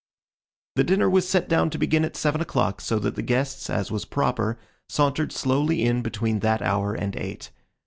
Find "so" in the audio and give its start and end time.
2.81-2.97